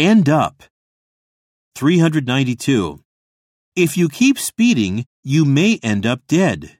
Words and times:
End 0.00 0.30
up. 0.30 0.62
392. 1.74 3.00
If 3.76 3.98
you 3.98 4.08
keep 4.08 4.38
speeding, 4.38 5.04
you 5.22 5.44
may 5.44 5.78
end 5.82 6.06
up 6.06 6.20
dead. 6.26 6.79